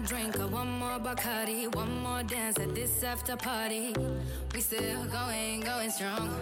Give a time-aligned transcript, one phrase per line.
[0.00, 3.94] more drink, or one more Bacardi, one more dance at this after party.
[4.54, 6.34] We still going, going strong.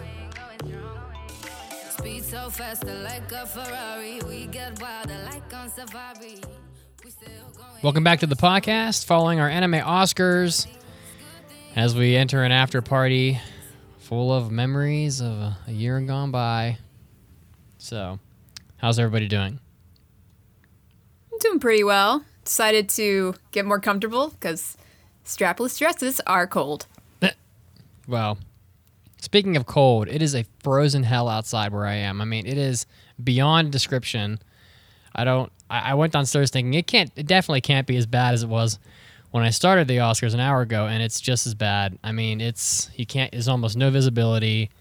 [1.89, 4.21] Speed so fast, like a Ferrari.
[4.27, 6.35] We get wilder like on safari.
[7.03, 7.27] We still
[7.57, 7.81] going.
[7.81, 10.67] Welcome back to the podcast, following our anime Oscars
[11.75, 13.39] as we enter an after party
[13.97, 16.77] full of memories of a, a year gone by.
[17.77, 18.19] So,
[18.77, 19.59] how's everybody doing?
[21.31, 22.23] I'm doing pretty well.
[22.49, 24.75] Decided to get more comfortable because
[25.23, 26.87] strapless dresses are cold.
[28.07, 28.39] Well,
[29.21, 32.21] speaking of cold, it is a frozen hell outside where I am.
[32.21, 32.87] I mean, it is
[33.23, 34.39] beyond description.
[35.13, 35.51] I don't.
[35.69, 37.11] I, I went downstairs thinking it can't.
[37.15, 38.79] It definitely can't be as bad as it was
[39.29, 41.99] when I started the Oscars an hour ago, and it's just as bad.
[42.03, 43.31] I mean, it's you can't.
[43.31, 44.71] There's almost no visibility.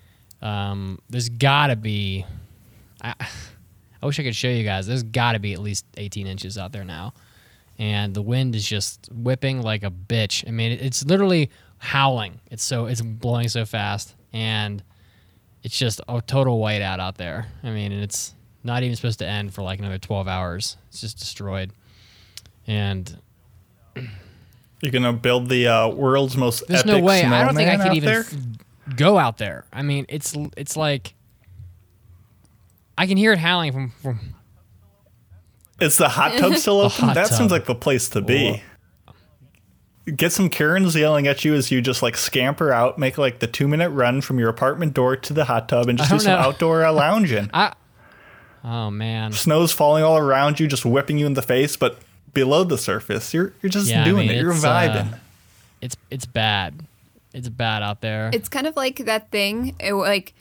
[0.40, 2.24] Um, there's gotta be.
[3.02, 3.12] I,
[4.02, 4.86] I wish I could show you guys.
[4.86, 7.12] There's gotta be at least 18 inches out there now,
[7.78, 10.46] and the wind is just whipping like a bitch.
[10.46, 12.40] I mean, it's literally howling.
[12.50, 14.82] It's so it's blowing so fast, and
[15.62, 17.46] it's just a total whiteout out there.
[17.62, 20.76] I mean, and it's not even supposed to end for like another 12 hours.
[20.88, 21.72] It's just destroyed,
[22.66, 23.18] and
[24.80, 27.24] You're gonna build the uh, world's most there's epic no way.
[27.24, 29.64] I don't think I could even f- go out there.
[29.72, 31.14] I mean, it's it's like
[32.96, 34.34] I can hear it howling from from.
[35.80, 37.08] Is the hot tub still open?
[37.08, 37.38] that tub.
[37.38, 38.62] seems like the place to be.
[40.16, 43.46] Get some Karens yelling at you as you just like scamper out, make like the
[43.46, 46.20] two minute run from your apartment door to the hot tub, and just do don't
[46.20, 46.38] some know.
[46.38, 47.50] outdoor uh, lounging.
[47.54, 47.74] I,
[48.64, 49.32] oh man.
[49.32, 51.98] Snow's falling all around you, just whipping you in the face, but
[52.32, 54.40] below the surface, you're you're just Yeah, I doing mean, it.
[54.40, 55.18] You're it's, uh, vibing.
[55.82, 56.86] It's it's bad.
[57.34, 58.30] It's bad out there.
[58.32, 60.32] It's kind of like that thing, it, like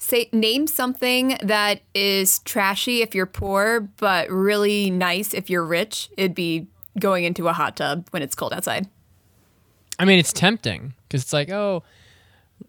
[0.00, 6.10] say name something that is trashy if you're poor, but really nice if you're rich.
[6.16, 6.66] It'd be
[6.98, 8.88] going into a hot tub when it's cold outside.
[9.98, 11.82] I mean, it's tempting because it's like, oh,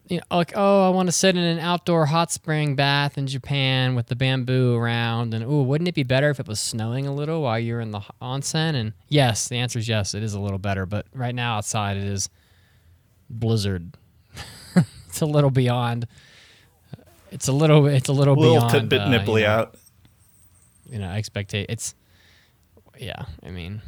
[0.07, 3.27] you know, like, oh, I want to sit in an outdoor hot spring bath in
[3.27, 7.07] Japan with the bamboo around, and oh, wouldn't it be better if it was snowing
[7.07, 8.75] a little while you're in the onsen?
[8.75, 10.85] And yes, the answer is yes, it is a little better.
[10.85, 12.29] But right now outside, it is
[13.29, 13.97] blizzard.
[15.07, 16.07] it's a little beyond.
[17.31, 17.85] It's a little.
[17.87, 18.71] It's a little Little beyond.
[18.71, 19.75] tidbit uh, nipply you know, out.
[20.89, 21.67] You know, expectate.
[21.69, 21.95] It's.
[22.99, 23.81] Yeah, I mean,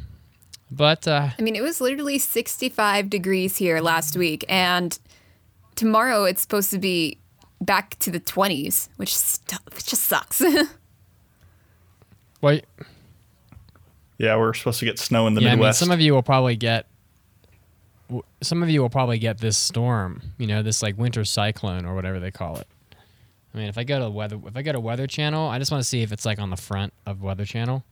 [0.70, 4.98] but uh, I mean, it was literally 65 degrees here last week, and
[5.76, 7.18] tomorrow it's supposed to be
[7.60, 10.42] back to the 20s, which, st- which just sucks.
[12.40, 12.64] Wait.
[14.18, 15.78] Yeah, we're supposed to get snow in the yeah, I mean, Midwest.
[15.78, 16.86] some of you will probably get.
[18.42, 21.94] Some of you will probably get this storm, you know, this like winter cyclone or
[21.94, 22.66] whatever they call it.
[23.54, 25.70] I mean, if I go to weather, if I go to Weather Channel, I just
[25.70, 27.84] want to see if it's like on the front of Weather Channel,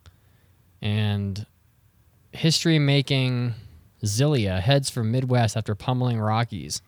[0.80, 1.46] and
[2.32, 3.54] history making
[4.02, 6.82] Xylia heads for Midwest after pummeling Rockies.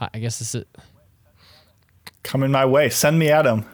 [0.00, 0.64] I guess this is
[2.22, 2.88] Coming my way.
[2.88, 3.66] Send me at him.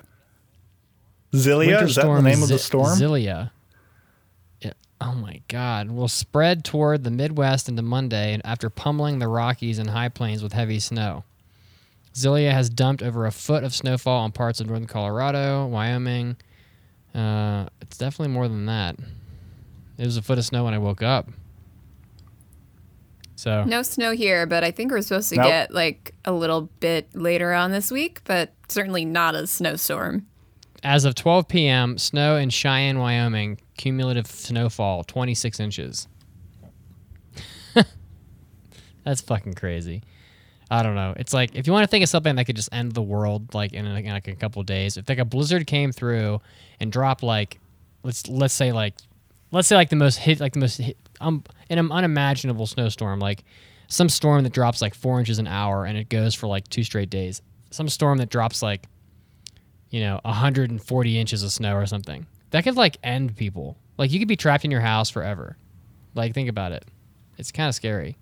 [1.32, 2.99] Xylia, is that the name of the storm?
[2.99, 3.53] Xylia.
[5.03, 5.91] Oh my God!
[5.91, 10.53] Will spread toward the Midwest into Monday, after pummeling the Rockies and High Plains with
[10.53, 11.25] heavy snow.
[12.15, 16.37] Xylia has dumped over a foot of snowfall on parts of northern Colorado, Wyoming.
[17.15, 18.97] Uh, it's definitely more than that.
[19.98, 21.28] It was a foot of snow when I woke up.
[23.37, 25.47] So no snow here, but I think we're supposed to Nope.
[25.47, 30.26] get like a little bit later on this week, but certainly not a snowstorm.
[30.82, 36.06] as of 12 p.m., snow in Cheyenne, Wyoming, cumulative snowfall 26 inches.
[39.04, 40.03] That's fucking crazy.
[40.70, 41.14] I don't know.
[41.16, 43.54] It's like if you want to think of something that could just end the world,
[43.54, 46.41] like in, like, in like a couple days, if like a blizzard came through
[46.78, 47.58] and dropped like,
[48.04, 48.94] let's let's say like,
[49.50, 53.44] let's say like the most hit like the most hit, um an unimaginable snowstorm, like
[53.88, 56.84] some storm that drops like four inches an hour and it goes for like two
[56.84, 57.42] straight days.
[57.72, 58.87] Some storm that drops like
[59.91, 62.26] you know, 140 inches of snow or something.
[62.50, 63.76] That could like end people.
[63.99, 65.56] Like you could be trapped in your house forever.
[66.14, 66.84] Like think about it.
[67.38, 68.17] It's kind of scary.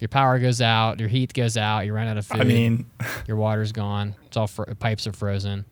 [0.00, 2.40] Your power goes out, your heat goes out, you run out of food.
[2.40, 2.86] I mean,
[3.26, 4.14] your water's gone.
[4.26, 5.64] It's all fr- pipes are frozen.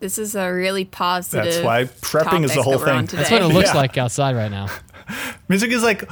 [0.00, 1.44] This is a really positive.
[1.44, 3.18] That's why prepping is the whole that thing.
[3.18, 3.76] That's what it looks Yeah.
[3.76, 4.68] like outside right now.
[5.48, 6.10] music is like,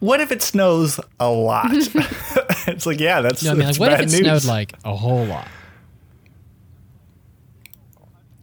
[0.00, 1.66] what if it snows a lot?
[1.72, 4.42] it's like, yeah, that's, No, I mean, like, that's what if bad it news.
[4.42, 5.48] snowed like a whole lot?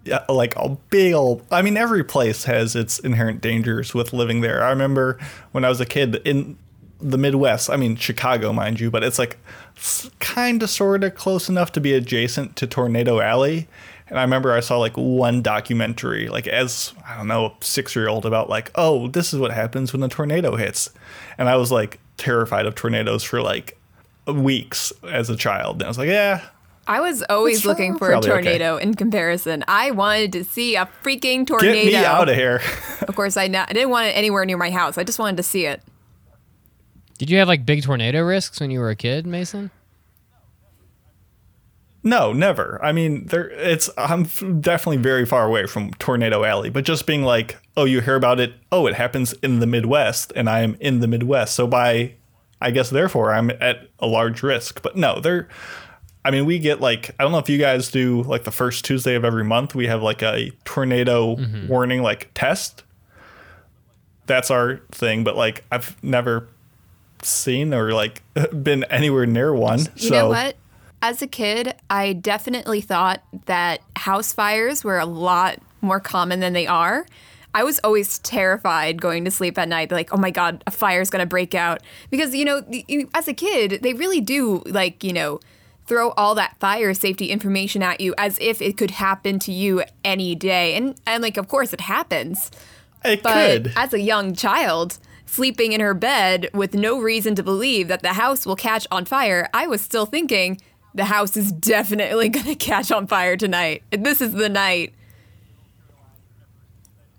[0.06, 1.46] yeah, like a big old.
[1.51, 4.63] I mean, every place has its inherent dangers with living there.
[4.63, 5.19] I remember
[5.51, 6.57] when I was a kid in
[7.01, 7.69] the Midwest.
[7.69, 9.38] I mean, Chicago, mind you, but it's like
[10.19, 13.68] kind of, sort of close enough to be adjacent to Tornado Alley.
[14.07, 18.10] And I remember I saw like one documentary, like as I don't know, six year
[18.10, 20.90] old about like, oh, this is what happens when a tornado hits.
[21.38, 23.78] And I was like terrified of tornadoes for like
[24.25, 25.75] weeks as a child.
[25.78, 26.42] And I was like, yeah,
[26.90, 28.42] I was always looking for a probably okay.
[28.42, 29.63] tornado in comparison.
[29.68, 31.74] I wanted to see a freaking tornado.
[31.74, 32.00] get tornado.
[32.00, 32.62] me out of here.
[33.07, 34.98] Of course, I, not, I didn't want it anywhere near my house.
[34.98, 35.84] I just wanted to see it.
[37.19, 39.69] Did you have like big tornado risks when you were a kid, Mason?
[42.01, 42.80] No, never.
[42.81, 43.50] I mean, there.
[43.50, 43.89] It's.
[43.98, 48.00] I'm f- definitely very far away from Tornado Alley, but just being like, oh, you
[48.00, 48.54] hear about it.
[48.71, 52.13] Oh, it happens in the Midwest, and I am in the Midwest, so by,
[52.62, 54.81] I guess therefore I'm at a large risk.
[54.81, 55.50] But no, there.
[56.24, 58.86] I mean, we get like I don't know if you guys do like the first
[58.86, 59.75] Tuesday of every month.
[59.75, 61.68] We have like a tornado mm-hmm.
[61.68, 62.83] warning like test.
[64.25, 66.48] That's our thing, but like I've never
[67.24, 68.21] seen or like
[68.63, 69.80] been anywhere near one.
[69.95, 70.56] You so know what?
[71.01, 76.54] As a kid, I definitely thought that house fires were a lot more common than
[76.54, 77.06] they are.
[77.54, 81.10] I was always terrified going to sleep at night, like, oh my God, a fire's
[81.10, 81.81] gonna break out.
[82.12, 82.63] Because, you know,
[83.13, 85.39] as a kid, they really do, like, you know,
[85.88, 89.83] throw all that fire safety information at you as if it could happen to you
[90.04, 90.75] any day.
[90.75, 92.51] And, and like, of course, it happens.
[93.04, 93.74] it But could.
[93.75, 98.13] as a young child, sleeping in her bed with no reason to believe that the
[98.13, 100.59] house will catch on fire, I was still thinking
[100.93, 103.83] the house is definitely going to catch on fire tonight.
[103.91, 104.93] This is the night.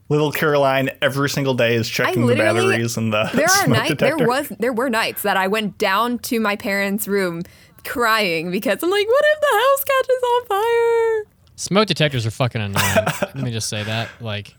[0.08, 3.94] Little Caroline every single day is checking the batteries and the There are smoke nights.
[4.00, 7.42] There was there were nights that I went down to my parents' room
[7.84, 11.32] crying because I'm like, what if the house catches on fire?
[11.54, 13.06] Smoke detectors are fucking annoying.
[13.22, 14.08] Let me just say that.
[14.20, 14.56] Like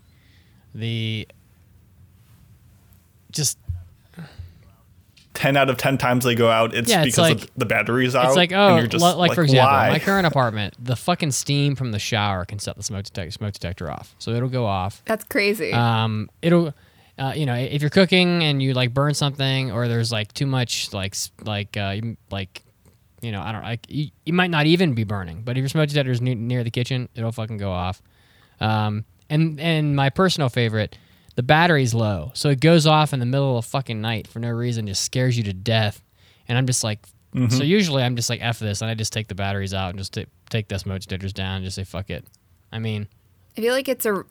[0.74, 1.27] the
[3.31, 3.57] just
[5.33, 6.74] ten out of ten times they go out.
[6.75, 8.25] It's Yeah, it's because like- of the batteries out.
[8.28, 9.89] it's like and oh, you're just li- like, for example, why?
[9.89, 13.54] my current apartment, the fucking steam from the shower can set the smoke detector smoke
[13.54, 15.01] detector off, so it'll go off.
[15.06, 15.72] That's crazy.
[15.74, 16.74] Um, it'll.
[17.19, 20.48] Uh, you know, if you're cooking and you like burn something, or there's like too
[20.48, 22.63] much like like uh, you- like
[23.22, 25.69] you know, I don't like you, you might not even be burning, but if your
[25.69, 28.01] smoke detector is ne- near the kitchen, it'll fucking go off.
[28.60, 30.98] Um, and and my personal favorite,
[31.36, 34.39] the battery's low, so it goes off in the middle of the fucking night for
[34.39, 36.04] no reason, just scares you to death.
[36.48, 37.63] And I'm just like, so mm-hmm.
[37.63, 40.13] usually I'm just like f this, and I just take the batteries out and just
[40.13, 42.25] ta- take the smoke detectors down, and just say fuck it.
[42.72, 43.07] I mean,
[43.57, 44.25] I feel like it's a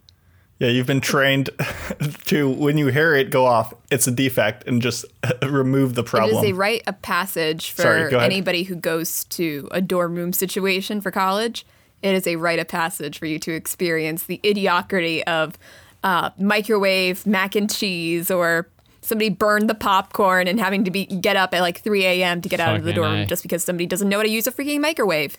[0.61, 1.49] yeah, you've been trained
[2.27, 5.07] to when you hear it go off, it's a defect, and just
[5.43, 6.45] remove the problem.
[6.45, 11.01] is a rite of passage for Sorry, anybody who goes to a dorm room situation
[11.01, 11.65] for college.
[12.03, 15.59] It is a rite of passage for you to experience the idiocracy of
[16.05, 18.69] uh, microwave mac and cheese or
[19.03, 22.41] somebody burned the popcorn and having to be get up at like 3 a.m.
[22.43, 23.15] to get out of the dorm A.
[23.19, 25.39] room just because somebody doesn't know how to use a freaking microwave.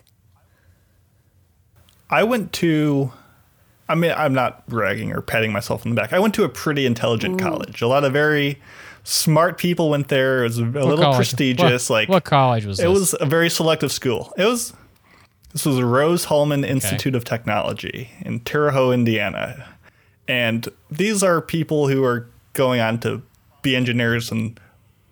[2.10, 3.12] I went to.
[3.88, 6.12] I mean, I'm not bragging or patting myself on the back.
[6.12, 7.82] I went to a pretty intelligent college.
[7.82, 8.60] A lot of very
[9.04, 10.40] smart people went there.
[10.40, 11.90] It was a what little college- prestigious.
[11.90, 12.92] What, like what college was It this?
[12.98, 14.32] was a very selective school.
[14.38, 14.72] It was
[15.52, 19.68] this was Rose Hulman Institute of Technology in Terre Haute, Indiana.
[20.28, 23.22] And these are people who are going on to
[23.62, 24.58] be engineers and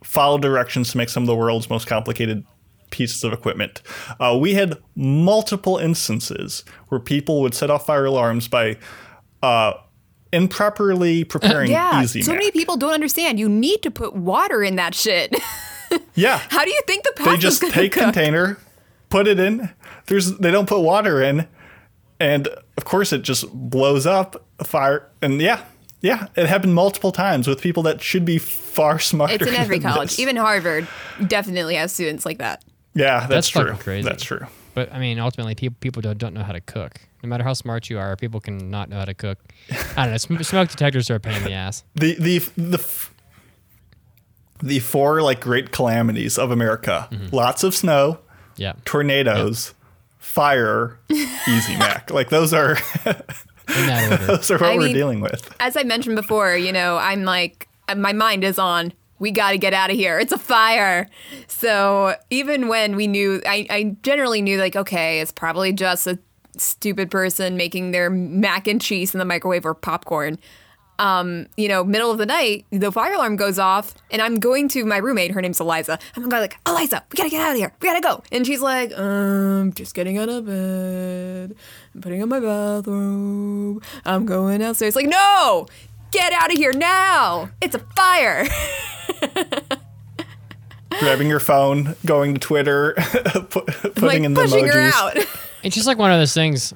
[0.02, 2.44] follow directions to make some of the world's most complicated
[2.90, 3.82] pieces of equipment.
[4.18, 8.76] Uh, we had multiple instances where people would set off fire alarms by
[9.42, 9.72] uh,
[10.32, 12.40] improperly preparing Yeah, Easy so Mac.
[12.40, 13.38] many people don't understand.
[13.38, 15.34] You need to put water in that shit.
[16.14, 18.04] Yeah, how do you think the they just take cook?
[18.04, 18.58] container,
[19.08, 19.70] put it in.
[20.06, 21.48] There's they don't put water in,
[22.20, 22.46] and
[22.76, 24.44] of course it just blows up.
[24.64, 25.64] Fire and yeah,
[26.00, 29.34] yeah, it happened multiple times with people that should be far smarter.
[29.34, 30.10] It's in every than college.
[30.10, 30.18] this.
[30.18, 30.86] Even Harvard
[31.26, 32.64] definitely has students like that.
[32.94, 33.74] yeah, that's, That's true.
[33.74, 34.08] crazy.
[34.08, 34.46] That's true.
[34.74, 37.00] But I mean, ultimately, people people don't, don't know how to cook.
[37.22, 39.38] No matter how smart you are, people can not know how to cook.
[39.96, 40.16] I don't know.
[40.16, 41.84] Sm- smoke detectors are a pain in the ass.
[41.96, 43.12] The the the f-
[44.62, 47.34] the four like great calamities of America: Mm-hmm.
[47.34, 48.20] lots of snow,
[48.56, 48.74] Yeah.
[48.84, 49.74] tornadoes,
[50.18, 52.10] fire, Easy Mac.
[52.10, 52.78] Like those are
[53.78, 54.26] In that order.
[54.36, 55.54] those are what I we're mean- dealing with.
[55.60, 59.58] As I mentioned before, you know, I'm like, my mind is on, we got to
[59.58, 60.18] get out of here.
[60.18, 61.08] It's a fire.
[61.46, 66.18] So even when we knew, I, I generally knew, like, okay, it's probably just a
[66.56, 70.38] stupid person making their mac and cheese in the microwave or popcorn.
[71.00, 74.68] Um, you know, middle of the night, the fire alarm goes off, and I'm going
[74.68, 75.30] to my roommate.
[75.30, 75.98] Her name's Eliza.
[76.14, 77.72] I'm going like, Eliza, we gotta get out of here.
[77.80, 78.22] We gotta go.
[78.30, 81.56] And she's like, um, just getting out of bed.
[81.94, 83.82] I'm putting on my bathrobe.
[84.04, 84.94] I'm going downstairs.
[84.94, 85.68] Like, no,
[86.10, 87.48] get out of here now.
[87.62, 88.46] It's a fire.
[90.98, 92.92] Grabbing your phone, going to Twitter,
[93.48, 94.74] putting like in the pushing emojis.
[94.74, 95.16] her out.
[95.62, 96.74] It's just like one of those things.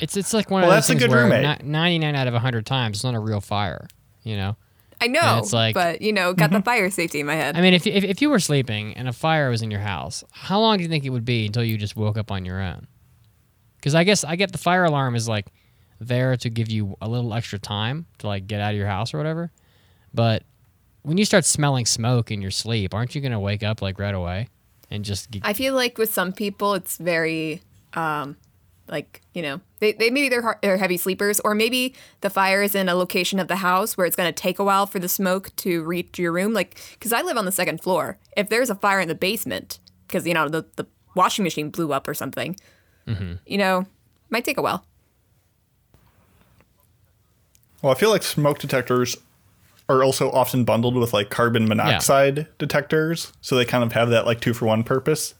[0.00, 1.64] It's it's like one Well, of that's those a things good where roommate.
[1.64, 3.86] 99 out of 100 times it's not a real fire,
[4.22, 4.56] you know.
[5.00, 6.58] I know, it's like- but you know, got Mm-hmm.
[6.58, 7.56] the fire safety in my head.
[7.56, 10.22] I mean, if, if if you were sleeping and a fire was in your house,
[10.30, 12.60] how long do you think it would be until you just woke up on your
[12.60, 12.86] own?
[13.76, 15.46] Because I guess I get the fire alarm is like
[16.00, 19.12] there to give you a little extra time to like get out of your house
[19.12, 19.50] or whatever.
[20.14, 20.44] But
[21.02, 24.14] when you start smelling smoke in your sleep, aren't you gonna wake up like right
[24.14, 24.48] away
[24.90, 27.62] and just get, I feel like with some people, it's very,
[27.94, 28.36] um,
[28.92, 32.74] like you know, they, they maybe they're, they're heavy sleepers, or maybe the fire is
[32.74, 35.08] in a location of the house where it's going to take a while for the
[35.08, 36.52] smoke to reach your room.
[36.52, 38.18] Like, because I live on the second floor.
[38.36, 41.92] If there's a fire in the basement, because you know the the washing machine blew
[41.92, 42.54] up or something,
[43.08, 43.34] mm-hmm.
[43.46, 43.86] you know,
[44.30, 44.84] might take a while.
[47.80, 49.16] Well, I feel like smoke detectors
[49.88, 54.26] are also often bundled with like carbon monoxide detectors, so they kind of have that
[54.26, 55.34] like two for one purpose.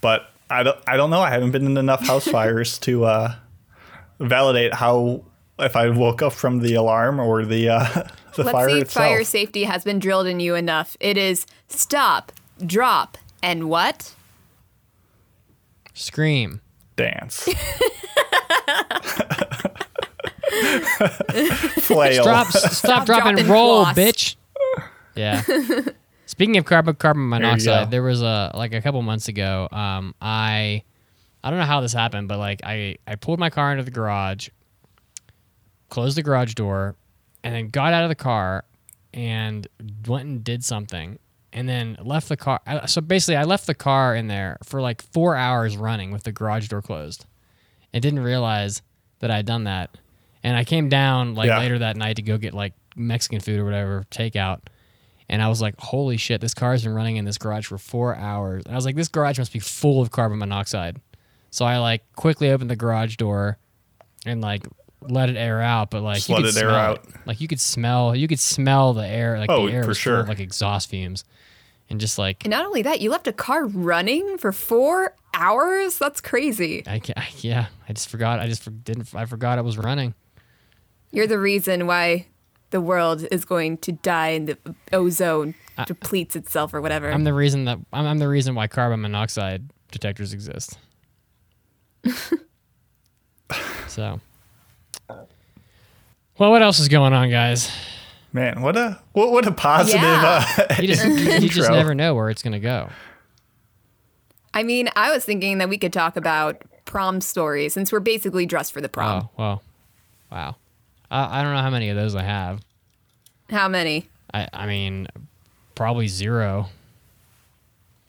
[0.00, 1.20] But I don't, I don't know.
[1.20, 3.34] I haven't been in enough house fires to uh,
[4.20, 5.24] validate how
[5.58, 7.84] if I woke up from the alarm or the uh,
[8.34, 9.06] the Let's fire see if itself.
[9.06, 10.96] fire safety has been drilled in you enough.
[11.00, 12.32] It is stop,
[12.64, 14.14] drop, and what?
[15.94, 16.60] scream?
[16.96, 17.48] Dance.
[21.80, 22.22] Flail.
[22.22, 23.96] Stop, s- stop, drop, and dropping roll, floss.
[23.96, 24.36] bitch.
[25.14, 25.42] Yeah.
[26.34, 27.90] Speaking of carbon carbon monoxide, go.
[27.90, 29.68] there was a like a couple months ago.
[29.70, 30.82] Um, I
[31.44, 33.92] I don't know how this happened, but like I I pulled my car into the
[33.92, 34.48] garage,
[35.90, 36.96] closed the garage door,
[37.42, 38.64] and then got out of the car
[39.12, 39.66] and
[40.08, 41.18] went and did something,
[41.52, 42.60] and then left the car.
[42.86, 46.32] So basically, I left the car in there for like four hours running with the
[46.32, 47.26] garage door closed,
[47.92, 48.82] and didn't realize
[49.20, 49.96] that I had done that.
[50.42, 51.58] And I came down like Yeah.
[51.58, 54.60] later that night to go get like Mexican food or whatever takeout.
[55.28, 58.14] And I was like, holy shit, this car's been running in this garage for four
[58.14, 58.64] hours.
[58.66, 61.00] And I was like, this garage must be full of carbon monoxide.
[61.50, 63.58] So I like quickly opened the garage door
[64.26, 64.66] and like
[65.00, 67.06] let it air out, but like Just you let could it air smell out.
[67.26, 69.38] Like you could smell, you could smell the air.
[69.38, 70.28] Like Oh, the air for was full of sure.
[70.28, 71.24] like exhaust fumes,
[71.88, 75.98] and just like And not only that, you left a car running for four hours.
[75.98, 76.82] That's crazy.
[76.86, 78.40] I, ca- yeah, I just forgot.
[78.40, 79.14] I just for, didn't.
[79.14, 80.14] I forgot it was running.
[81.10, 82.26] You're the reason why
[82.74, 84.58] the world is going to die and the
[84.92, 85.54] ozone
[85.86, 87.08] depletes itself or whatever.
[87.08, 90.76] I'm the reason that I'm, I'm the reason why carbon monoxide detectors exist.
[93.86, 94.20] so,
[95.08, 97.70] well, what else is going on, guys?
[98.32, 100.44] Man, what a what, what a positive Yeah.
[100.58, 102.90] uh, You just you, you just never know where it's gonna go.
[104.52, 108.46] I mean, I was thinking that we could talk about prom stories since we're basically
[108.46, 109.22] dressed for the prom.
[109.22, 109.62] Oh well,
[110.32, 110.56] wow.
[111.14, 112.60] I, I don't know how many of those I have.
[113.48, 114.08] How many?
[114.32, 115.06] I I mean,
[115.74, 116.68] probably zero.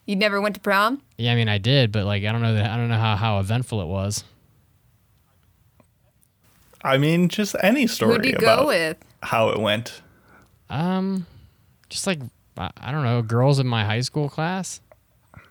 [0.06, 1.02] You never went to prom?
[1.16, 3.16] Yeah, I mean I did, but like I don't know that I don't know how,
[3.16, 4.24] how eventful it was.
[6.82, 8.96] I mean, just any story Who'd you about go with?
[9.22, 10.02] how it went.
[10.70, 11.26] Um,
[11.88, 12.20] just like
[12.56, 14.80] I, I don't know, girls in my high school class.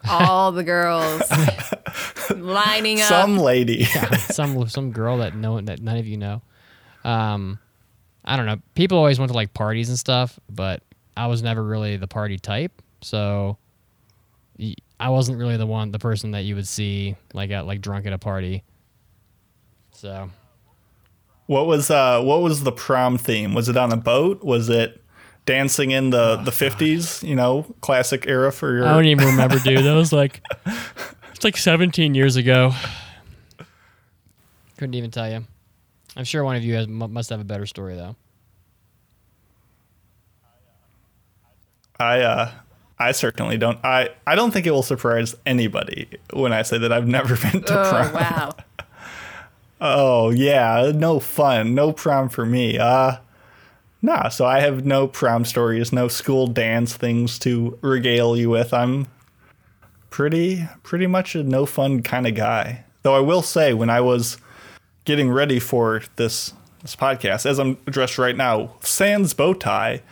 [0.08, 1.24] All the girls
[2.36, 3.08] lining up.
[3.08, 3.86] Some lady.
[3.86, 6.42] some some girl that no that none of you know.
[7.06, 7.60] Um,
[8.26, 8.58] I don't know.
[8.74, 10.82] People always went to like parties and stuff, but
[11.16, 13.58] I was never really the party type, so
[15.00, 18.06] I wasn't really the one, the person that you would see like at like drunk
[18.06, 18.64] at a party.
[19.92, 20.30] So
[21.46, 23.54] What was uh what was the prom theme?
[23.54, 24.44] Was it on a boat?
[24.44, 25.02] Was it
[25.46, 29.60] dancing in the the 50s, you know, classic era for your I don't even remember,
[29.60, 29.86] dude.
[29.86, 30.42] That was like
[31.34, 32.74] it's like 17 years ago.
[34.78, 35.46] Couldn't even tell you.
[36.16, 38.16] I'm sure one of you has, mu- must have a better story though.
[42.00, 42.52] I uh
[42.98, 43.80] I certainly don't.
[43.84, 47.62] I I don't think it will surprise anybody when I say that I've never been
[47.64, 47.86] to prom.
[48.08, 48.14] Oh, prom.
[48.14, 48.56] wow.
[49.82, 52.80] Oh yeah, no fun, no prom for me.
[52.80, 53.18] Uh
[54.02, 58.74] nah, so I have no prom stories, no school dance things to regale you with.
[58.74, 59.08] I'm
[60.10, 62.86] pretty pretty much a no fun kind of guy.
[63.04, 64.38] Though I will say when I was
[65.06, 70.04] getting ready for this this podcast, as I'm dressed right now, sans bow tie,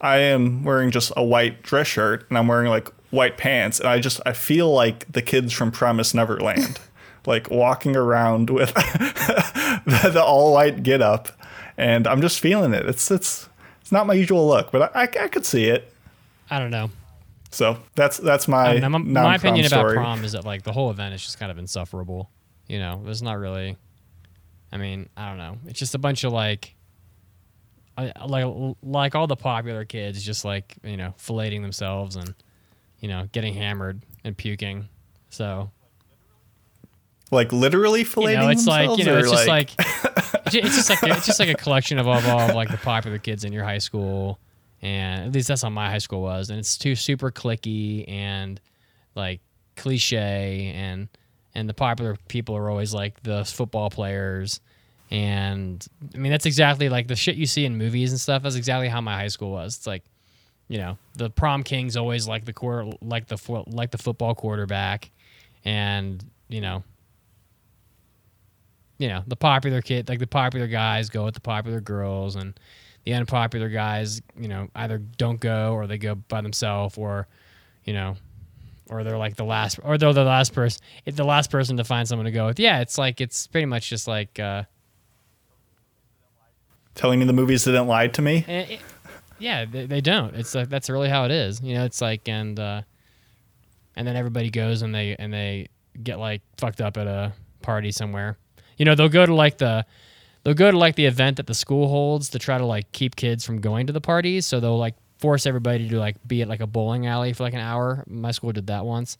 [0.00, 3.88] I am wearing just a white dress shirt and I'm wearing like white pants and
[3.88, 6.78] I just I feel like the kids from Promise Neverland.
[7.26, 11.28] like walking around with the, the all white get up
[11.76, 12.86] and I'm just feeling it.
[12.86, 13.48] It's it's
[13.80, 15.92] it's not my usual look, but I, I, I could see it.
[16.50, 16.90] I don't know.
[17.50, 18.98] So that's that's my I don't know.
[18.98, 21.58] My, my opinion about prom is that like the whole event is just kind of
[21.58, 22.30] insufferable.
[22.68, 23.76] You know, it's not really.
[24.72, 25.58] I mean, I don't know.
[25.66, 26.74] It's just a bunch of like,
[27.98, 28.46] like
[28.82, 32.34] like all the popular kids just like you know filleting themselves and
[33.00, 34.88] you know getting hammered and puking.
[35.28, 35.70] So
[37.30, 40.90] Like literally filleting you know, it's like you know, it's just like, it's it's just
[40.90, 43.44] like it's just like a collection of all, of all of like the popular kids
[43.44, 44.40] in your high school,
[44.82, 48.60] and at least that's how my high school was, and it's too super clicky and
[49.14, 49.40] like
[49.76, 51.08] cliche, and
[51.54, 54.60] and the popular people are always like the football players,
[55.10, 58.42] and I mean that's exactly like the shit you see in movies and stuff.
[58.42, 59.76] That's exactly how my high school was.
[59.76, 60.04] It's like,
[60.68, 65.10] you know, the prom king's always like the quarter, like the like the football quarterback,
[65.64, 66.82] and you know
[69.00, 72.60] you know the popular kid like the popular guys go with the popular girls and
[73.04, 77.26] the unpopular guys you know either don't go or they go by themselves or
[77.84, 78.14] you know
[78.90, 82.06] or they're like the last or they're the last person the last person to find
[82.08, 82.58] someone to go with.
[82.60, 84.64] Yeah it's like it's pretty much just like uh
[86.94, 88.44] telling me the movies didn't lie to me.
[88.48, 88.80] eh, it-
[89.38, 90.34] yeah they, they don't.
[90.36, 92.82] It's like that's really how it is you know it's like and uh
[93.96, 95.68] and then everybody goes and they and they
[96.02, 97.32] get like fucked up at a
[97.62, 98.36] party somewhere.
[98.76, 99.84] You know they'll go to like the
[100.44, 103.16] they'll go to like the event that the school holds to try to like keep
[103.16, 106.48] kids from going to the parties so they'll like force everybody to like be at
[106.48, 109.18] like a bowling alley for like an hour my school did that once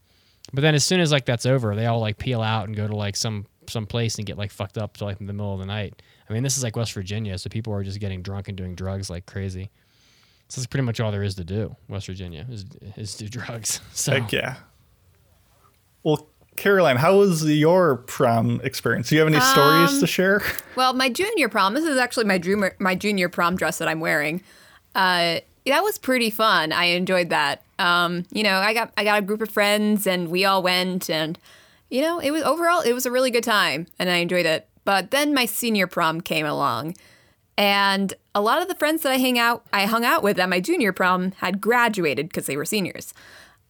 [0.53, 2.87] but then as soon as like that's over they all like peel out and go
[2.89, 5.53] to like some some place and get like fucked up to like in the middle
[5.53, 8.23] of the night i mean this is like west virginia so people are just getting
[8.23, 9.71] drunk and doing drugs like crazy
[10.49, 12.65] so that's pretty much all there is to do west virginia is,
[12.97, 14.57] is do drugs so Heck yeah.
[16.03, 19.09] Well, Caroline, how was your prom experience?
[19.09, 20.43] Do you have any stories Um, to share?
[20.77, 21.75] Well, my junior prom.
[21.75, 24.43] This is actually my junior my junior prom dress that I'm wearing.
[24.95, 25.41] Uh,
[25.71, 26.73] that was pretty fun.
[26.73, 27.63] I enjoyed that.
[27.79, 31.09] Um, you know, I got I got a group of friends and we all went
[31.09, 31.39] and
[31.89, 34.69] you know, it was overall it was a really good time and I enjoyed it.
[34.85, 36.97] But then my senior prom came along.
[37.57, 40.49] And a lot of the friends that I hang out I hung out with at
[40.49, 43.15] my junior prom had graduated because they were seniors.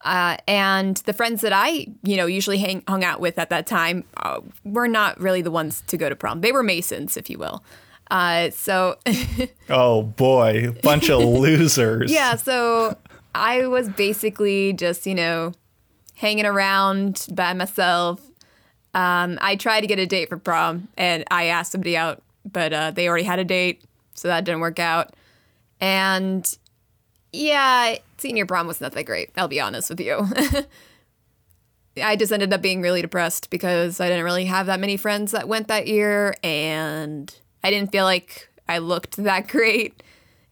[0.03, 3.67] Uh, and the friends that I, you know, usually hang, hung out with at that
[3.67, 6.41] time uh, were not really the ones to go to prom.
[6.41, 7.63] They were Masons, if you will.
[8.11, 8.97] Uh, so,
[9.69, 12.11] Oh boy, bunch of losers.
[12.11, 12.97] yeah, so
[13.33, 15.53] I was basically just, you know,
[16.15, 18.19] hanging around by myself.
[18.93, 22.21] Um, I tried to get a date for prom and I asked somebody out,
[22.51, 23.81] but uh, they already had a date,
[24.13, 25.15] so that didn't work out.
[25.79, 26.45] And
[27.31, 29.29] yeah, senior prom was not that great.
[29.37, 30.27] I'll be honest with you.
[32.03, 35.31] I just ended up being really depressed because I didn't really have that many friends
[35.31, 40.01] that went that year, and I didn't feel like I looked that great,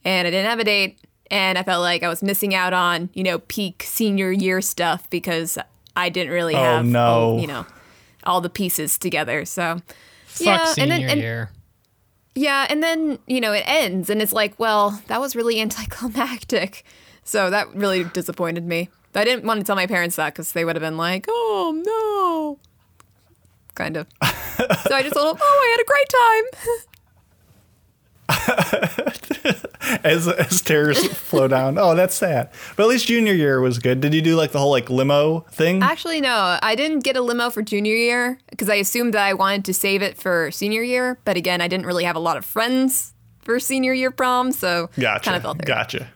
[0.03, 0.99] and I didn't have a date,
[1.31, 5.09] and I felt like I was missing out on you know peak senior year stuff
[5.09, 5.57] because
[5.95, 7.05] I didn't really Oh, have no.
[7.05, 7.65] all, you know
[8.25, 9.45] all the pieces together.
[9.45, 9.81] So
[10.25, 11.51] fuck yeah, senior and then and, year
[12.35, 16.85] yeah, and then, you know, it ends and it's like, well, that was really anticlimactic.
[17.23, 18.89] So that really disappointed me.
[19.13, 21.73] I didn't want to tell my parents that because they would have been like, oh,
[21.85, 22.59] no.
[23.75, 24.07] Kind of.
[24.23, 26.87] so I just told them, oh, I had a great time.
[30.03, 31.77] As as tears flow down.
[31.79, 32.49] Oh, that's sad.
[32.75, 34.01] But at least junior year was good.
[34.01, 35.81] Did you do like the whole like limo thing?
[35.81, 39.33] Actually, no, I didn't get a limo for junior year because I assumed that I
[39.33, 41.17] wanted to save it for senior year.
[41.25, 44.51] But again, I didn't really have a lot of friends for senior year prom.
[44.51, 45.23] So Gotcha.
[45.25, 45.65] kind of felt there.
[45.65, 46.07] Gotcha.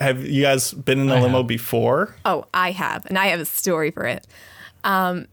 [0.00, 2.16] Have you guys been in a limo before?
[2.24, 3.06] Oh, I have.
[3.06, 4.26] And I have a story for it.
[4.82, 5.28] Um,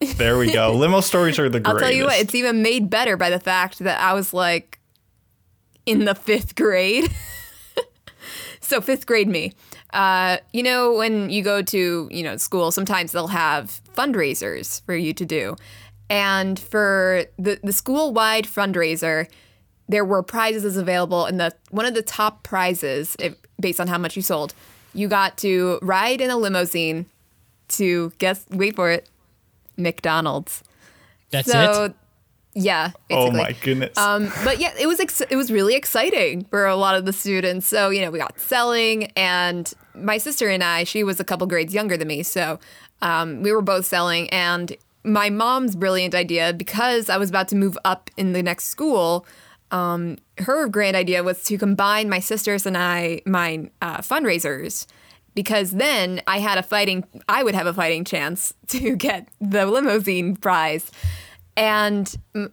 [0.00, 0.72] There we go.
[0.74, 1.82] limo stories are the greatest.
[1.82, 4.78] I'll tell you what, it's even made better by the fact that I was like
[5.84, 7.10] in the fifth grade.
[8.60, 9.52] so fifth grade me.
[9.92, 14.94] Uh, you know, when you go to, you know, school, sometimes they'll have fundraisers for
[14.94, 15.56] you to do.
[16.10, 19.28] And for the, the school wide fundraiser,
[19.88, 23.98] there were prizes available and the one of the top prizes, if, based on how
[23.98, 24.52] much you sold,
[24.94, 27.06] you got to ride in a limousine
[27.68, 29.08] to guess wait for it,
[29.76, 30.62] McDonald's.
[31.30, 31.94] that's So, it
[32.56, 32.92] yeah.
[33.10, 33.98] oh my goodness.
[33.98, 37.12] Um, but yeah, it was ex- it was really exciting for a lot of the
[37.12, 37.66] students.
[37.66, 41.46] So you know, we got selling, and my sister and I, she was a couple
[41.46, 42.58] grades younger than me, so
[43.02, 44.30] um, we were both selling.
[44.30, 48.68] And my mom's brilliant idea, because I was about to move up in the next
[48.68, 49.26] school,
[49.70, 54.86] um, her grand idea was to combine my sisters and I my uh, fundraisers.
[55.36, 59.66] Because then I had a fighting, I would have a fighting chance to get the
[59.66, 60.90] limousine prize.
[61.58, 62.12] And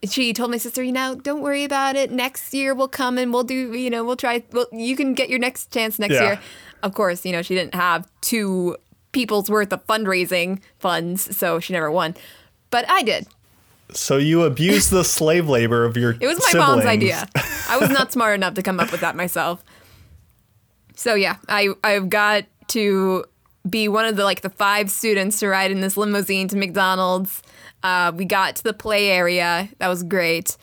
[0.10, 2.12] she told my sister, you know, don't worry about it.
[2.12, 4.44] Next year we'll come and we'll do, you know, we'll try.
[4.52, 6.24] Well, you can get your next chance next Yeah.
[6.24, 6.40] year.
[6.84, 8.78] Of course, you know, she didn't have two
[9.14, 12.16] people's worth of fundraising funds, so she never won.
[12.70, 13.28] But I did.
[13.92, 17.04] so you abused the slave labor of your It was my mom's siblings.
[17.04, 17.28] idea.
[17.70, 19.64] I was not smart enough to come up with that myself.
[20.96, 23.26] So yeah, I I've got to
[23.70, 27.42] be one of the like the five students to ride in this limousine to McDonald's.
[27.82, 29.70] Uh, we got to the play area.
[29.80, 30.58] That was great.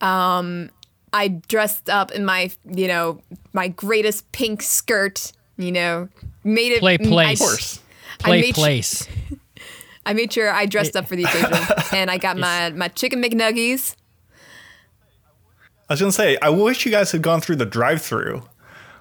[0.00, 0.70] Um,
[1.12, 3.20] I dressed up in my, you know,
[3.52, 5.32] my greatest pink skirt.
[5.56, 6.08] You know,
[6.44, 6.80] made it.
[6.80, 7.40] Play I- place.
[7.40, 7.80] Of course.
[8.20, 9.08] I Play made su- place.
[10.06, 11.52] I made sure I dressed up for the occasion,
[11.92, 13.96] and I got my my chicken McNuggies.
[15.88, 18.42] I was gonna say, I wish you guys had gone through the drive-through.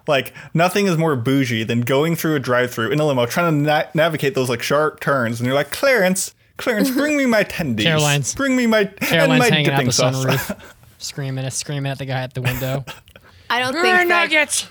[0.07, 3.65] Like nothing is more bougie than going through a drive-through in a limo, trying to
[3.71, 7.83] na- navigate those like sharp turns, and you're like, Clarence, Clarence, bring me my tendies.
[7.83, 10.25] Caroline's- bring me my and Caroline's my hanging out dipping the sauce.
[10.25, 10.61] sunroof,
[10.99, 12.85] screaming, screaming at the guy at the window.
[13.49, 14.67] I don't Green think that, nuggets.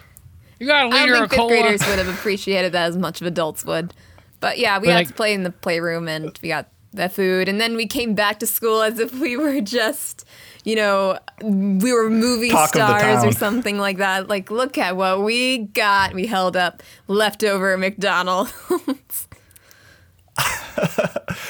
[0.59, 1.49] You got a liter don't of think fifth cola.
[1.51, 3.93] graders would have appreciated that as much of adults would.
[4.41, 7.09] But yeah, we But, got like- to play in the playroom and we got the
[7.09, 10.25] food, and then we came back to school as if we were just,
[10.65, 14.29] you know, we were movie Talk stars or something like that.
[14.29, 16.15] Like, look at what we got.
[16.15, 18.53] We held up leftover McDonald's.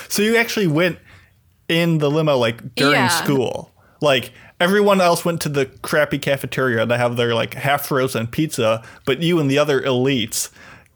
[0.09, 0.98] So you actually went
[1.68, 3.09] in the limo like during Yeah.
[3.09, 3.72] school.
[4.00, 8.83] Like everyone else went to the crappy cafeteria to have their like half frozen pizza,
[9.07, 10.50] but you and the other elites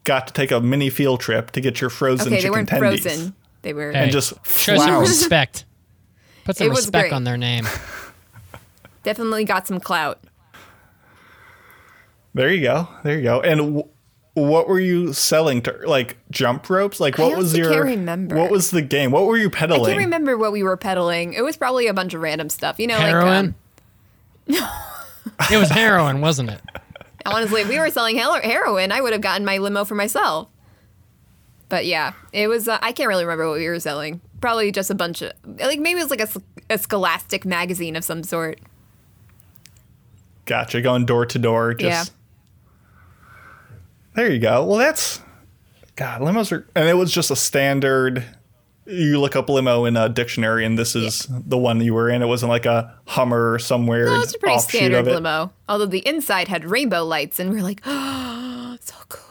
[0.05, 3.01] got to take a mini field trip to get your frozen okay, they weren't tendies.
[3.03, 3.35] frozen.
[3.63, 3.93] They were.
[3.93, 5.65] Hey, just show some respect.
[6.45, 7.13] Put some It respect great.
[7.13, 7.67] on their name.
[9.03, 10.19] Definitely got some clout.
[12.35, 12.89] There you go.
[13.05, 13.41] There you go.
[13.41, 13.89] And w-
[14.35, 17.01] what were you selling to like jump ropes?
[17.01, 18.37] Like what was honestly your can't remember.
[18.37, 19.11] What was the game?
[19.11, 19.83] What were you peddling?
[19.83, 21.33] I can't remember what we were peddling.
[21.33, 22.79] It was probably a bunch of random stuff.
[22.79, 23.55] You know, Heroin.
[24.47, 24.69] like um,
[25.51, 26.61] it was heroin, wasn't it?
[27.27, 30.49] honestly, if we were selling heroin, I would have gotten my limo for myself.
[31.69, 32.69] But yeah, it was.
[32.69, 34.21] Uh, I can't really remember what we were selling.
[34.41, 36.29] Probably just a bunch of like maybe it was like a,
[36.71, 38.61] a Scholastic magazine of some sort.
[40.47, 40.81] Gotcha.
[40.81, 41.75] Going door to door.
[41.75, 42.15] Just Yeah.
[44.15, 44.65] There you go.
[44.65, 45.21] Well, that's
[45.95, 46.23] God.
[46.23, 48.25] Limos are, and it was just a standard.
[48.87, 52.23] You look up limo in a dictionary, and this is the one you were in.
[52.23, 54.07] It wasn't like a Hummer or somewhere.
[54.07, 55.53] No, it's a pretty standard limo.
[55.69, 59.28] Although the inside had rainbow lights, and we are like, oh, so cool.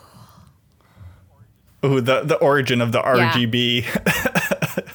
[1.87, 3.85] Ooh, the the origin of the RGB.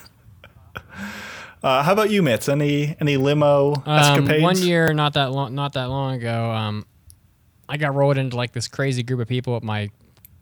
[1.63, 2.49] uh, how about you, Mitz?
[2.49, 4.43] Any any limo Um, escapades?
[4.43, 6.85] one year, not that long, not that long ago, um,
[7.69, 9.91] I got rolled into like this crazy group of people at my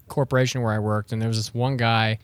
[0.09, 2.19] corporation where I worked, and there was this one guy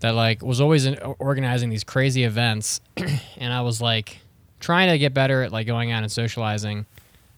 [0.00, 2.80] that like was always in, organizing these crazy events,
[3.38, 4.18] and I was like
[4.60, 6.86] trying to get better at like going out and socializing.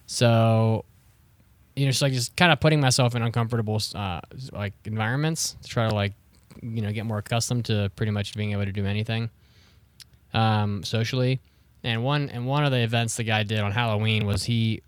[0.07, 0.85] So,
[1.77, 4.21] you know, just like just kind of putting myself in uncomfortable uh,
[4.53, 6.15] like environments to try to like
[6.63, 9.31] you know get more accustomed to pretty much being able to do anything
[10.33, 11.41] um, socially.
[11.85, 14.83] And one and one of the events the guy did on Halloween was he,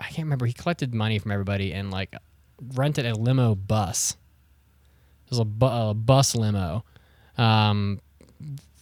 [0.00, 0.46] I can't remember.
[0.46, 2.14] He collected money from everybody and like
[2.74, 4.16] rented a limo bus.
[5.26, 6.84] It was a, bu- a bus limo,
[7.38, 8.00] um,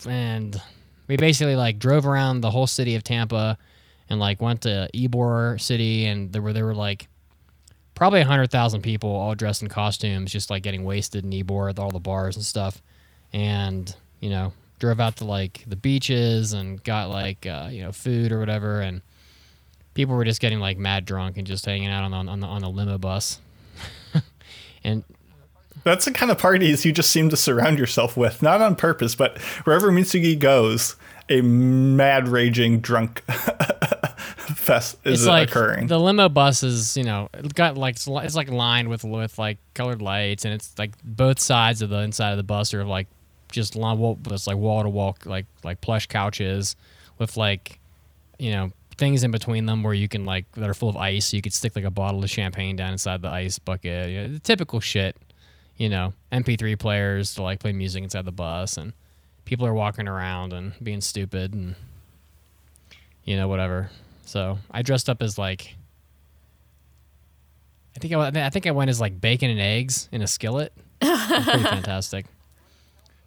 [0.08, 0.60] and
[1.06, 3.56] we basically like drove around the whole city of Tampa,
[4.08, 7.08] and like went to Ybor City, and there were there were like
[8.00, 11.78] probably hundred thousand people all dressed in costumes, just like getting wasted in Ybor at
[11.78, 12.80] all the bars and stuff,
[13.30, 17.92] and you know drove out to like the beaches and got like uh, you know
[17.92, 19.02] food or whatever, and
[19.92, 22.46] people were just getting like mad drunk and just hanging out on the on the,
[22.46, 23.38] on the limo bus,
[24.82, 25.04] and
[25.84, 29.14] That's the kind of parties you just seem to surround yourself with, not on purpose,
[29.14, 30.96] but wherever Mitsugi goes,
[31.28, 33.22] a mad raging drunk
[34.74, 35.86] fest is it's like occurring.
[35.86, 39.38] the limo bus is you know it got like it's it's like lined with with
[39.38, 42.84] like colored lights and it's like both sides of the inside of the bus are
[42.84, 43.06] like
[43.50, 46.76] just line it's like wall to wall like like plush couches
[47.18, 47.78] with like
[48.38, 51.26] you know things in between them where you can like that are full of ice
[51.26, 54.10] so you could stick like a bottle of champagne down inside the ice bucket.
[54.10, 55.16] You know, the typical shit
[55.76, 56.12] you know.
[56.30, 58.92] Mp3 players to like play music inside the bus and
[59.46, 61.74] people are walking around and being stupid and
[63.24, 63.90] you know whatever
[64.30, 65.74] so i dressed up as like
[67.96, 70.72] i think i, I think i went as like bacon and eggs in a skillet
[71.02, 72.26] It was pretty fantastic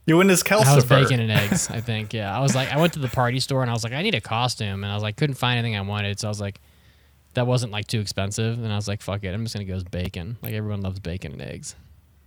[0.05, 1.69] you win his I was bacon and eggs.
[1.69, 2.13] I think.
[2.13, 2.35] Yeah.
[2.37, 4.15] I was like, I went to the party store and I was like, I need
[4.15, 6.59] a costume, and I was like, couldn't find anything I wanted, so I was like,
[7.35, 9.75] that wasn't like too expensive, and I was like, fuck it, I'm just gonna go
[9.75, 10.37] as bacon.
[10.41, 11.75] Like everyone loves bacon and eggs.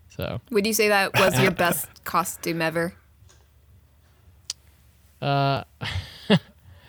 [0.08, 2.94] So, Would you say that was your best costume ever?
[5.20, 5.64] uh,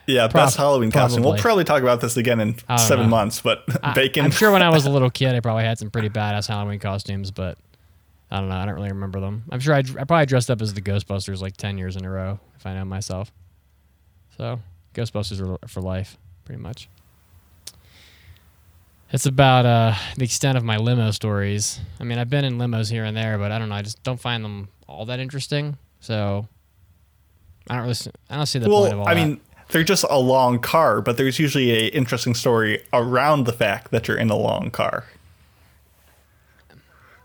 [0.08, 1.22] Yeah, Prob- best Halloween costume.
[1.22, 1.42] We'll probably.
[1.42, 3.10] probably talk about this again in seven know.
[3.10, 4.26] months, but I- bacon.
[4.26, 6.80] I'm sure when I was a little kid, I probably had some pretty badass Halloween
[6.80, 7.58] costumes, but
[8.32, 8.56] I don't know.
[8.56, 9.44] I don't really remember them.
[9.52, 12.10] I'm sure I, I probably dressed up as the Ghostbusters like ten years in a
[12.10, 13.32] row, if I know myself.
[14.38, 14.60] So,
[14.94, 16.88] Ghostbusters are for life, pretty much.
[19.12, 21.80] It's about uh, the extent of my limo stories.
[22.00, 23.76] I mean, I've been in limos here and there, but I don't know.
[23.76, 25.78] I just don't find them all that interesting.
[26.02, 26.48] So
[27.70, 27.96] I don't really.
[28.30, 29.26] I don't see the point of Well, all I that.
[29.28, 33.92] mean, they're just a long car, but there's usually a interesting story around the fact
[33.92, 35.06] that you're in a long car.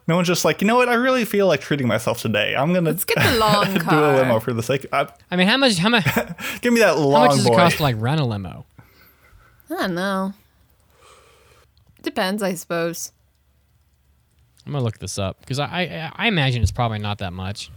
[0.09, 0.89] No one's just like, you know what?
[0.89, 2.57] I really feel like treating myself today.
[2.57, 4.87] I'm gonna Let's get the long do a limo for the sake.
[4.93, 5.79] I, I mean, how much?
[5.79, 6.05] How much?
[6.61, 7.55] give me that How long much does boy.
[7.55, 8.67] it cost to like rent a limo?
[9.71, 10.35] I don't know.
[12.03, 13.13] Depends, I suppose.
[14.67, 17.71] I'm gonna look this up because I, I I imagine it's probably not that much.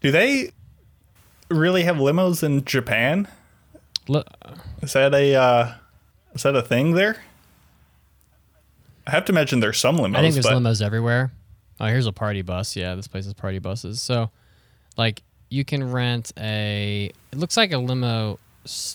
[0.00, 0.50] Do they
[1.50, 3.28] really have limos in Japan?
[4.82, 5.74] Is that a uh,
[6.34, 7.16] is that a thing there?
[9.06, 10.16] I have to imagine there's some limos.
[10.16, 11.32] I think there's but limos everywhere.
[11.80, 12.76] Oh, here's a party bus.
[12.76, 14.02] Yeah, this place has party buses.
[14.02, 14.30] So,
[14.96, 17.10] like, you can rent a.
[17.32, 18.38] It looks like a limo,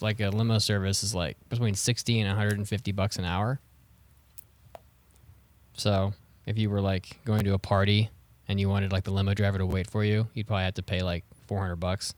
[0.02, 3.60] like a limo service is like between sixty and 150 bucks an hour.
[5.76, 6.13] So,
[6.46, 8.10] if you were like going to a party
[8.48, 10.84] and you wanted like the limo driver to wait for you, you'd probably have to
[10.84, 12.13] pay like 400 bucks.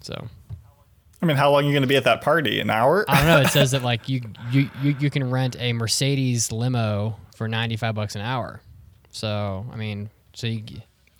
[0.00, 0.28] So,
[1.22, 2.60] I mean, how long are you going to be at that party?
[2.60, 3.04] An hour?
[3.08, 3.40] I don't know.
[3.40, 7.94] It says that like you you you, you can rent a Mercedes limo for 95
[7.94, 8.60] bucks an hour.
[9.10, 10.62] So, I mean, so you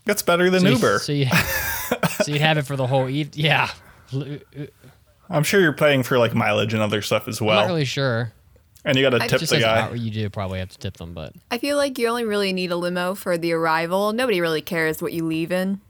[0.05, 0.99] That's better than so you- Uber.
[1.01, 1.27] so you
[2.23, 3.31] so you'd have it for the whole eve.
[3.35, 3.71] Yeah,
[4.13, 4.67] I'm uh, uh,
[5.31, 8.33] I'm sure you're paying for like mileage and other stuff as well, not really sure.
[8.85, 9.83] and you got to tip Just the guy.
[9.89, 12.53] hour- you do probably have to tip them, but I feel like you only really
[12.53, 14.13] need a limo for the arrival.
[14.13, 15.81] Nobody really cares what you leave in.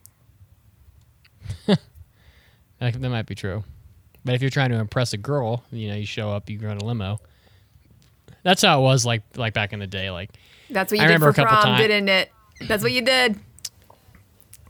[2.80, 3.64] that, that might be true.
[4.24, 6.76] But if you're trying to impress a girl, you know, you show up, you run
[6.78, 7.20] a limo.
[8.42, 10.10] That's how it was like like back in the day.
[10.10, 10.30] Like
[10.70, 12.30] That's what I you did for a couple prom, ti- didn't it?
[12.62, 13.38] That's what you did.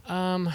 [0.07, 0.49] Um,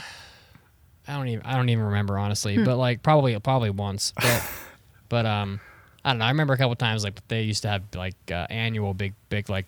[1.06, 2.64] I don't even I don't even remember honestly, Hmm.
[2.64, 4.50] but like probably probably once, but
[5.08, 5.60] but um,
[6.04, 6.24] I don't know.
[6.24, 9.48] I remember a couple times like they used to have like uh, annual big big
[9.48, 9.66] like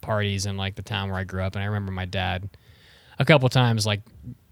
[0.00, 2.48] parties in like the town where I grew up, and I remember my dad
[3.18, 4.00] a couple times like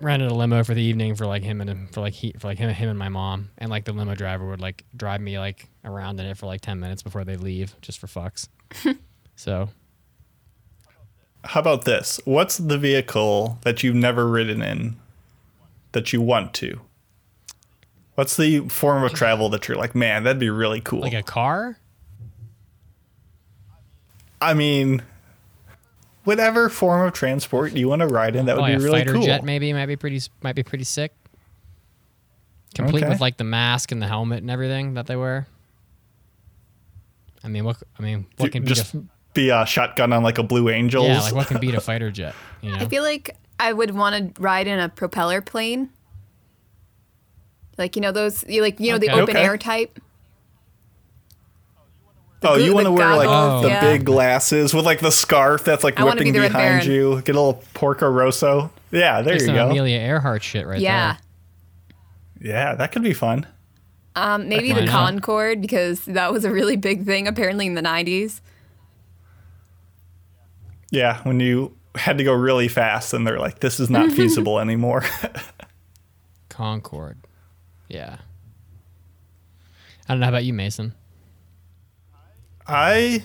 [0.05, 2.59] rented a limo for the evening for like him and for like he for like
[2.59, 5.69] him him and my mom, and like the limo driver would like drive me like
[5.85, 8.49] around in it for like ten minutes before they leave just for fucks.
[9.37, 9.71] so
[11.45, 12.21] How about this?
[12.25, 14.97] What's the vehicle that you've never ridden in
[15.93, 16.81] that you want to?
[18.15, 21.01] What's the form of travel that you're like, man, that'd be really cool?
[21.01, 21.79] like a car.
[24.41, 25.03] I mean,
[26.25, 28.99] whatever form of transport you want to ride in, that would Probably be a really
[29.01, 29.23] fighter cool.
[29.23, 31.13] jet maybe might be pretty might be pretty sick.
[32.75, 33.09] Complete Okay.
[33.11, 35.47] with like the mask and the helmet and everything that they wear.
[37.45, 40.39] I mean, what I mean, what can beat Just a, be a shotgun on like
[40.39, 41.07] a Blue Angels.
[41.07, 42.35] yeah, like what can beat a fighter jet?
[42.63, 45.91] You know, I feel like I would want to ride in a propeller plane.
[47.77, 49.45] Like you know those, you like you know the open Okay.
[49.45, 50.01] air type.
[52.45, 53.81] The oh, goo- you want to wear like goggles, the yeah.
[53.81, 56.91] big glasses with like the scarf that's like I wanna be whipping behind Baron.
[56.91, 57.23] you.
[57.23, 58.71] Get a little Porco Rosso.
[58.91, 59.71] Yeah, there Just you an go.
[59.71, 61.17] Amelia Earhart shit right Yeah.
[62.43, 62.53] there.
[62.53, 63.47] Yeah, that could be fun.
[64.15, 64.91] Um, maybe the not?
[64.91, 68.43] Concorde because that was a really big thing apparently in the 90s.
[70.91, 74.61] Yeah, when you had to go really fast and they're like, this is not feasible
[74.61, 75.03] anymore.
[76.51, 77.19] Concorde.
[77.89, 78.19] Yeah.
[80.07, 80.95] I don't know how about you, Mason.
[82.67, 83.23] I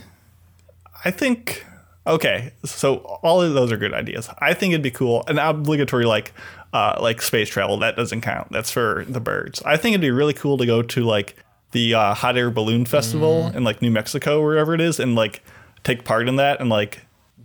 [1.05, 1.65] I think
[2.05, 4.29] okay, so all of those are good ideas.
[4.39, 5.23] I think it'd be cool.
[5.27, 6.33] An obligatory like
[6.73, 8.51] uh like space travel, that doesn't count.
[8.51, 9.61] That's for the birds.
[9.63, 11.35] I think it'd be really cool to go to like
[11.71, 15.43] the uh, hot air balloon festival in like New Mexico wherever it is and like
[15.83, 17.01] take part in that and like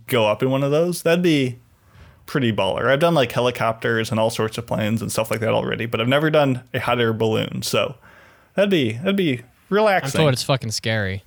[0.07, 1.03] go up in one of those.
[1.03, 1.59] That'd be
[2.25, 2.87] pretty baller.
[2.87, 6.01] I've done like helicopters and all sorts of planes and stuff like that already, but
[6.01, 7.61] I've never done a hot air balloon.
[7.61, 7.95] So
[8.55, 9.69] that'd be that'd be relaxing.
[9.69, 10.19] I'm relaxing.
[10.19, 11.23] told it's fucking scary.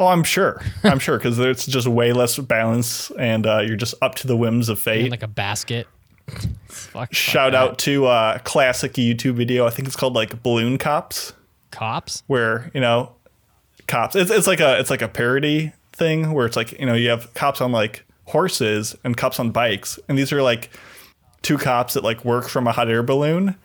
[0.00, 0.62] Oh, I'm sure.
[0.84, 4.36] I'm sure because it's just way less balance, and uh, you're just up to the
[4.36, 5.10] whims of fate.
[5.10, 5.86] like a basket.
[6.28, 7.58] Fuck, fuck Shout that.
[7.58, 9.66] out to uh, classic YouTube video.
[9.66, 11.32] I think it's called like Balloon Cops,
[11.70, 12.22] cops.
[12.26, 13.12] where you know,
[13.86, 14.14] cops.
[14.14, 17.08] It's, it's like a it's like a parody thing where it's like you know you
[17.08, 20.70] have cops on like horses and cops on bikes, and these are like
[21.42, 23.56] two cops that like work from a hot air balloon,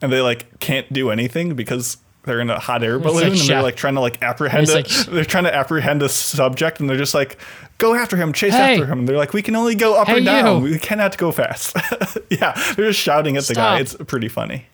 [0.00, 3.48] and they like can't do anything because they're in a hot air balloon like and
[3.48, 6.88] they're like trying to like apprehend a, like they're trying to apprehend a subject and
[6.88, 7.38] they're just like
[7.78, 8.74] go after him chase Hey.
[8.74, 10.72] after him and they're like we can only go up Hey, or down you.
[10.72, 11.76] we cannot go fast
[12.30, 14.66] yeah they're just shouting at the guy it's pretty funny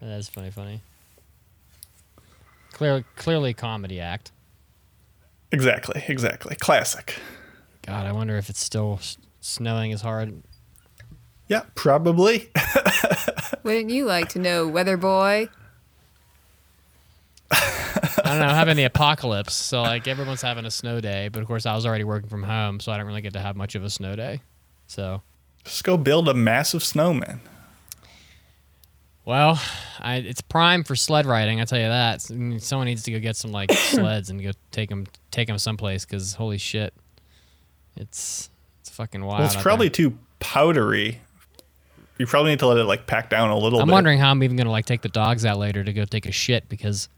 [0.00, 0.80] That is funny, funny.
[2.72, 4.32] Clearly, clearly comedy act.
[5.52, 7.16] exactly exactly classic
[7.86, 9.00] God, I wonder if it's still
[9.40, 10.42] snowing as hard.
[11.48, 12.50] yeah probably
[13.62, 15.48] Wouldn't you like to know, Weather Boy?
[17.52, 19.54] I don't know, having the apocalypse.
[19.54, 22.42] So like everyone's having a snow day, but of course I was already working from
[22.42, 24.40] home, so I don't really get to have much of a snow day.
[24.86, 25.22] So
[25.64, 27.40] Just go build a massive snowman.
[29.24, 29.60] well,
[30.00, 31.60] I, it's prime for sled riding.
[31.60, 32.20] I tell you that.
[32.20, 35.58] Mm, someone needs to go get some like sleds and go take them take them
[35.58, 36.92] someplace because holy shit,
[37.96, 39.40] it's it's fucking wild.
[39.40, 40.10] Well, it's probably there.
[40.10, 41.20] too powdery.
[42.18, 43.92] You probably need to let it like pack down a little I'm bit.
[43.92, 46.32] wondering how I'm even gonna like take the dogs out later to go take a
[46.32, 47.08] shit because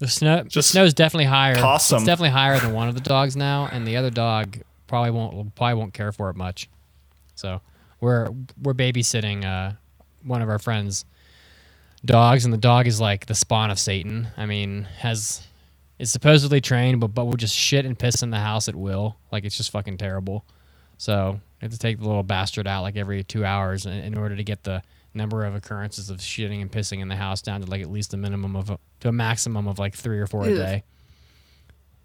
[0.00, 1.54] the snow the Just snow's definitely higher.
[1.54, 5.10] toss It's definitely higher than one of the dogs now, and the other dog probably
[5.10, 6.68] won't probably won't care for it much.
[7.34, 7.60] So
[8.00, 9.74] we're we're babysitting uh,
[10.24, 11.04] one of our friends'
[12.04, 14.28] dogs, and the dog is like the spawn of Satan.
[14.36, 15.46] I mean, has
[15.98, 19.16] is supposedly trained, but but will just shit and piss in the house at will.
[19.30, 20.46] Like it's just fucking terrible.
[20.96, 24.16] So we have to take the little bastard out like every two hours in, in
[24.16, 24.82] order to get the
[25.14, 28.14] number of occurrences of shitting and pissing in the house down to like at least
[28.14, 30.82] a minimum of a, to a maximum of like three or four a day.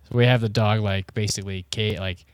[0.10, 2.26] So we have the dog like basically Kate like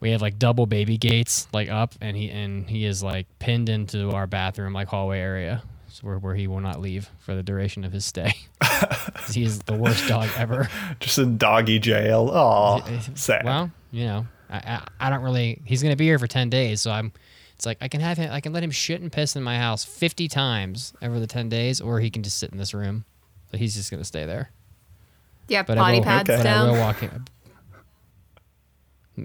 [0.00, 3.68] we have like double baby gates like up and he and he is like pinned
[3.68, 7.42] into our bathroom like hallway area so where, where he will not leave for the
[7.42, 8.32] duration of his stay.
[9.32, 10.68] he is the worst dog ever.
[11.00, 12.30] Just in doggy jail.
[12.32, 12.82] Oh,
[13.14, 13.44] sad.
[13.44, 15.60] Well, you know, I, I I don't really.
[15.64, 17.12] He's gonna be here for ten days, so I'm.
[17.58, 18.30] It's like I can have him.
[18.32, 21.48] I can let him shit and piss in my house fifty times over the ten
[21.48, 23.04] days, or he can just sit in this room.
[23.50, 24.50] So he's just gonna stay there.
[25.48, 26.40] Yeah, But I will- pads Okay.
[26.40, 26.80] But I will down.
[26.80, 27.26] walk in.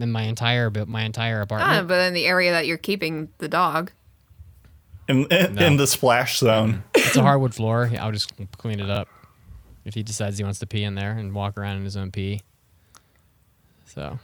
[0.01, 1.87] In my entire bu- my entire Ah, apartment.
[1.87, 3.91] but in the area that you're keeping the dog.
[5.07, 5.65] in, in, No.
[5.67, 6.83] in the splash zone.
[6.95, 7.91] it's a hardwood floor.
[7.99, 9.07] I'll just clean it up
[9.85, 12.09] if he decides he wants to pee in there and walk around in his own
[12.09, 12.41] pee.
[13.85, 14.17] So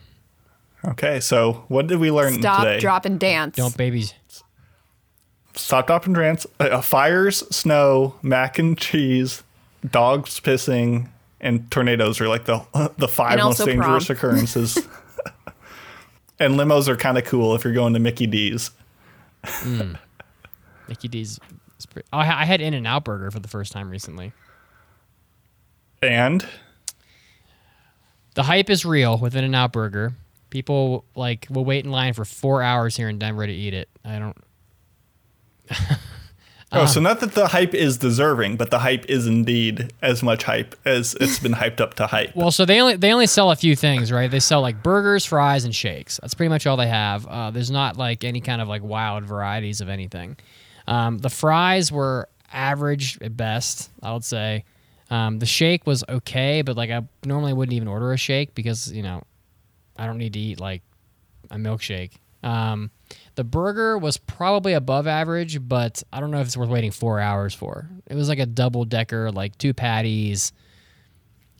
[0.85, 2.79] Okay, so what did we learn Stop, today?
[2.79, 3.55] drop, and dance.
[3.57, 4.13] don't babies.
[5.53, 6.47] Stop, drop, and dance.
[6.59, 9.43] Uh, uh, fires, snow, mac and cheese,
[9.89, 11.09] dogs pissing,
[11.41, 12.63] and tornadoes are like the
[12.97, 14.15] the five And most dangerous prom.
[14.17, 14.77] occurrences.
[16.39, 18.71] and limos are kind of cool if you're going to Mickey D's.
[20.87, 21.39] Mickey D's.
[21.77, 24.31] is pretty- Oh, I I had In and Out Burger for the first time recently.
[26.01, 26.47] And
[28.35, 30.13] The hype is real with In and Out Burger.
[30.49, 33.89] People like will wait in line for four hours here in Denver to eat it.
[34.03, 34.37] I don't.
[36.71, 40.43] oh, so not that the hype is deserving, but the hype is indeed as much
[40.43, 42.35] hype as it's been hyped up to hype.
[42.35, 44.29] Well, so they only they only sell a few things, right?
[44.29, 46.19] They sell like burgers, fries, and shakes.
[46.21, 47.25] That's pretty much all they have.
[47.27, 50.37] Uh, there's not like any kind of like wild varieties of anything.
[50.87, 54.65] Um, the fries were average at best, I would say.
[55.11, 58.91] Um, the shake was okay, but like I normally wouldn't even order a shake because
[58.91, 59.23] you know
[59.99, 60.81] I don't need to eat like
[61.51, 62.13] a milkshake.
[62.41, 62.89] Um,
[63.35, 67.19] the burger was probably above average, but I don't know if it's worth waiting four
[67.19, 67.89] hours for.
[68.07, 70.53] It was like a double decker, like two patties,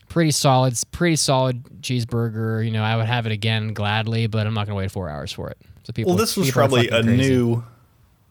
[0.07, 2.63] pretty solid, pretty solid cheeseburger.
[2.65, 5.31] You know, I would have it again gladly, but I'm not gonna wait four hours
[5.31, 5.57] for it.
[5.83, 7.17] So people, Well, this was probably a crazy.
[7.29, 7.63] new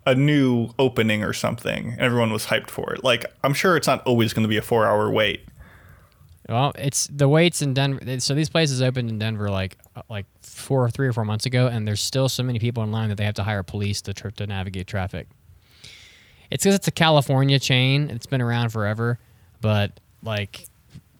[0.06, 1.90] a new opening or something.
[1.92, 3.04] and Everyone was hyped for it.
[3.04, 5.42] Like I'm sure it's not always going to be a 4-hour wait.
[6.48, 8.20] Well, it's the waits in Denver.
[8.20, 11.66] So these places opened in Denver like uh, like four, three or four months ago,
[11.66, 14.14] and there's still so many people in line that they have to hire police to
[14.14, 15.28] to navigate traffic.
[16.50, 18.08] It's because it's a California chain.
[18.08, 19.18] It's been around forever,
[19.60, 20.66] but like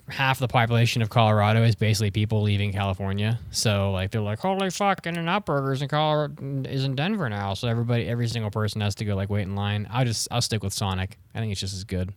[0.08, 3.38] half the population of Colorado is basically people leaving California.
[3.50, 6.34] So like they're like, holy fuck, In and Out Burgers in Colorado
[6.66, 7.52] is in Denver now.
[7.52, 9.86] So everybody, every single person has to go like wait in line.
[9.90, 11.18] I'll just I'll stick with Sonic.
[11.34, 12.14] I think it's just as good.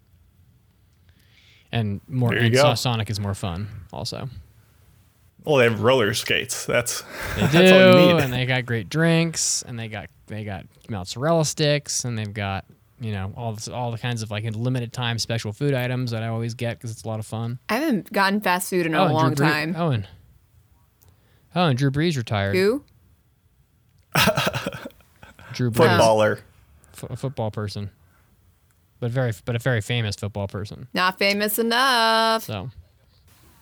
[1.72, 2.56] And more and.
[2.56, 4.30] So- Sonic is more fun also.
[5.44, 6.66] Well, they have roller skates.
[6.68, 7.02] That's
[7.36, 8.22] They that's do, all you need.
[8.24, 12.66] and they got great drinks, and they got they got mozzarella sticks, and they've got
[13.00, 16.22] you know all this, all the kinds of like limited time special food items that
[16.22, 17.58] I always get because it's a lot of fun.
[17.70, 19.76] I haven't gotten fast food in a oh, and long Drew Bre- time.
[19.76, 20.08] Oh, and
[21.56, 22.56] oh, and Drew Brees retired.
[22.56, 22.84] Who?
[25.54, 26.40] Drew Brees, Footballer.
[26.94, 27.90] F- a football person,
[29.02, 30.88] but very but a very famous football person.
[30.94, 32.44] Not famous enough.
[32.46, 32.70] So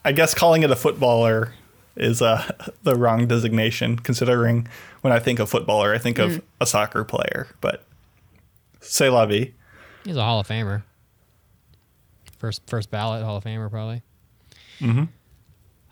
[0.04, 1.54] I guess calling it a footballer
[1.96, 2.48] is uh,
[2.84, 4.68] the wrong designation, considering
[5.00, 6.36] when I think of footballer, I think Mm.
[6.36, 7.48] of a soccer player.
[7.60, 7.84] But
[8.80, 9.52] say la vie.
[10.04, 10.84] he's a Hall of Famer.
[12.38, 14.02] First first ballot Hall of Famer probably.
[14.80, 15.04] Mm-hmm.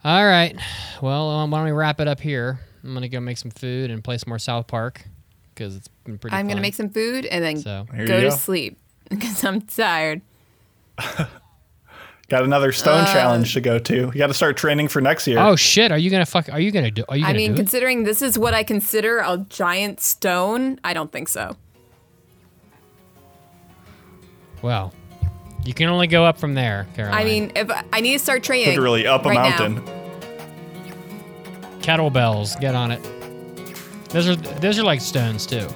[0.04, 0.56] All right.
[1.02, 2.60] Well, um, why don't we wrap it up here?
[2.84, 5.04] I'm gonna go make some food and play some more South Park
[5.54, 6.36] because it's been pretty.
[6.36, 8.78] I'm gonna make some food and then So Here go to sleep
[9.10, 10.20] because I'm tired.
[12.28, 13.94] Got another stone Uh, challenge to go to.
[13.94, 15.38] You got to start training for next year.
[15.38, 15.90] Oh shit!
[15.90, 16.52] Are you gonna fuck?
[16.52, 17.02] Are you gonna do?
[17.08, 17.56] Are you I gonna mean, do it?
[17.56, 21.56] considering this is what I consider a giant stone, I don't think so.
[24.60, 24.92] Well,
[25.64, 27.18] You can only go up from there, Caroline.
[27.20, 29.68] I mean, if I need to start training, Literally up a right now.
[29.68, 29.94] mountain.
[31.80, 32.58] kettlebells.
[32.60, 33.00] Get on it.
[34.10, 35.66] Those are those are like stones too.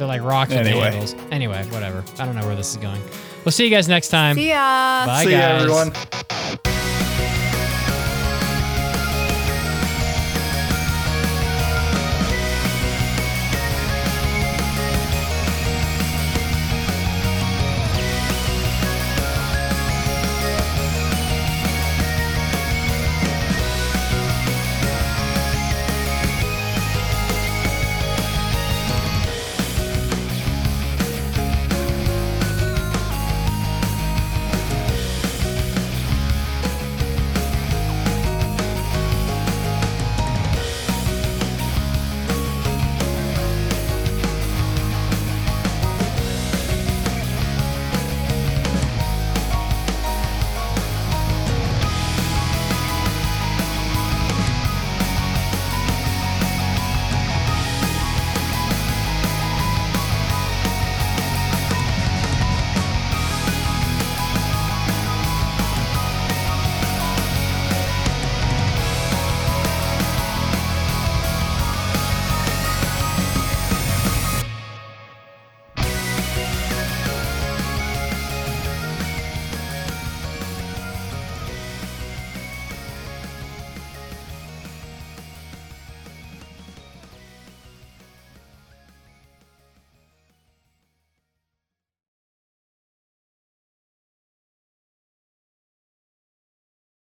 [0.00, 0.84] They're like rocks with Anyway.
[0.92, 1.14] handles.
[1.30, 2.02] Anyway, whatever.
[2.18, 3.02] I don't know where this is going.
[3.44, 4.34] We'll see you guys next time.
[4.34, 5.04] See ya.
[5.06, 5.62] Bye, See guys.
[5.62, 6.79] ya, everyone.